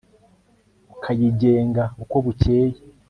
ukayigenga 0.93 1.83
uko 2.03 2.15
bukeye 2.25 2.77